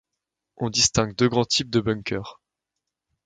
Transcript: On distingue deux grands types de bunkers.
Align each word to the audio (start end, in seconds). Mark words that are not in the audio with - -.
On 0.57 0.71
distingue 0.71 1.15
deux 1.15 1.29
grands 1.29 1.45
types 1.45 1.69
de 1.69 1.79
bunkers. 1.79 2.41